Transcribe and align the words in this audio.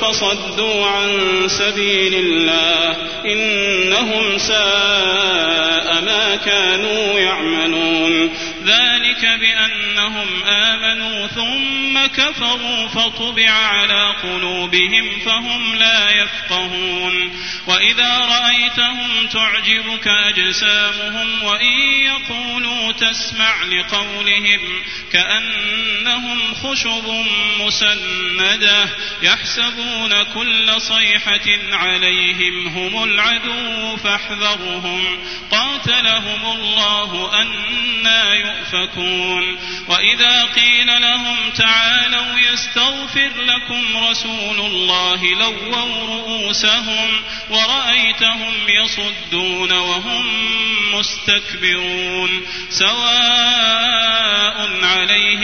فصدوا 0.00 0.86
عن 0.86 1.08
سبيل 1.46 2.14
الله 2.14 2.96
إنهم 3.26 4.38
ساء 4.38 6.02
ما 6.04 6.36
كانوا 6.44 7.20
يعملون 7.20 8.30
ذلك 8.66 8.95
ذلك 9.22 9.40
بأنهم 9.40 10.44
آمنوا 10.44 11.26
ثم 11.26 12.06
كفروا 12.06 12.88
فطبع 12.88 13.50
على 13.50 14.14
قلوبهم 14.22 15.18
فهم 15.24 15.74
لا 15.74 16.10
يفقهون 16.10 17.32
وإذا 17.66 18.18
رأيتهم 18.18 19.26
تعجبك 19.32 20.08
أجسامهم 20.08 21.42
وإن 21.42 21.72
يقولوا 22.04 22.92
تسمع 22.92 23.62
لقولهم 23.64 24.60
كأنهم 25.12 26.54
خشب 26.62 27.24
مسندة 27.60 28.88
يحسبون 29.22 30.22
كل 30.34 30.80
صيحة 30.80 31.48
عليهم 31.72 32.68
هم 32.68 33.04
العدو 33.04 33.96
فاحذرهم 33.96 35.18
قاتلهم 35.50 36.40
الله 36.56 37.42
أن 37.42 37.46
يؤفكون 38.34 39.58
وإذا 39.88 40.44
قيل 40.44 40.86
لهم 41.02 41.36
تعالوا 41.58 42.38
يستغفر 42.52 43.30
لكم 43.46 44.06
رسول 44.10 44.60
الله 44.60 45.24
لووا 45.34 46.06
رؤوسهم 46.16 47.08
ورأيتهم 47.50 48.52
يصدون 48.68 49.72
وهم 49.72 50.24
مستكبرون 50.94 52.46
سواء 52.70 53.85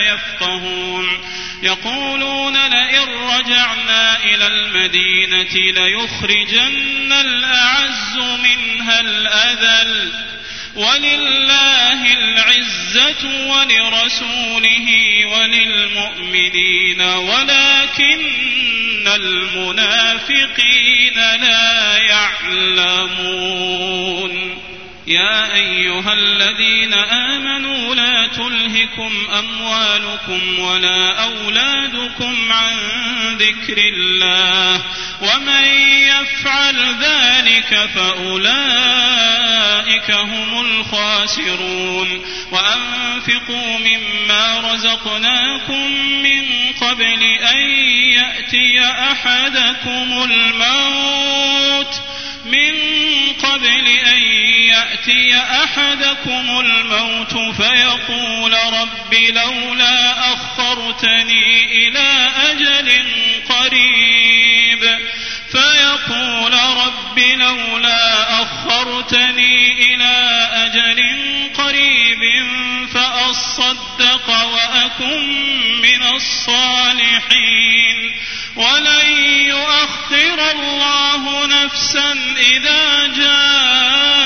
يفقهون 0.00 1.06
يقولون 1.62 2.52
لئن 2.66 3.08
رجعنا 3.08 4.24
إلى 4.24 4.46
المدينة 4.46 5.72
ليخرجن 5.80 7.12
الأعز 7.12 8.16
منها 8.18 9.00
الأذل 9.00 10.12
ولله 10.76 12.12
العزة 12.12 13.46
ولرسوله 13.50 14.88
وللمؤمنين 15.26 17.00
ولكن 17.00 18.28
المنافقين 19.08 21.14
لا 21.16 21.96
يعلمون 21.98 24.60
يا 25.06 25.54
أيها 25.56 26.12
الذين 26.12 26.94
آمنوا 26.94 27.39
تلهكم 28.72 29.12
أموالكم 29.38 30.58
ولا 30.58 31.22
أولادكم 31.24 32.52
عن 32.52 32.76
ذكر 33.36 33.78
الله 33.78 34.82
ومن 35.20 35.62
يفعل 36.08 36.94
ذلك 37.02 37.90
فأولئك 37.94 40.10
هم 40.10 40.60
الخاسرون 40.60 42.24
وأنفقوا 42.52 43.78
مما 43.78 44.72
رزقناكم 44.74 45.90
من 46.22 46.46
قبل 46.80 47.22
أن 47.54 47.58
يأتي 48.12 48.82
أحدكم 48.84 50.30
الموت 50.30 52.00
من 52.52 52.72
قبل 53.42 53.86
أن 53.88 54.09
ياتي 55.10 55.38
احدكم 55.64 56.60
الموت 56.60 57.34
فيقول 57.56 58.52
رب 58.52 59.14
لولا 59.14 60.12
اخرتني 60.32 61.66
الى 61.88 62.30
اجل 62.50 62.92
قريب 63.48 64.98
فيقول 65.52 66.52
رب 66.54 67.18
لولا 67.18 68.22
اخرتني 68.42 69.72
الى 69.72 70.48
اجل 70.52 71.02
قريب 71.58 72.20
فاصدق 72.94 74.30
واكن 74.30 75.30
من 75.82 76.02
الصالحين 76.14 78.12
ولن 78.56 79.12
يؤخر 79.48 80.50
الله 80.54 81.46
نفسا 81.46 82.12
اذا 82.52 83.06
جاء 83.16 84.19